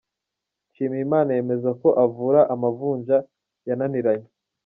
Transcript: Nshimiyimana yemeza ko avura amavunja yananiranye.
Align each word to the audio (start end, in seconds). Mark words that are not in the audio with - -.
Nshimiyimana 0.69 1.29
yemeza 1.37 1.69
ko 1.81 1.87
avura 2.05 2.41
amavunja 2.53 3.17
yananiranye. 3.67 4.27